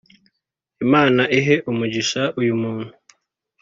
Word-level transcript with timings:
imana 0.83 1.21
ihe 1.39 1.55
umugisha 1.69 2.21
uyu 2.39 2.53
muntu 2.61 2.91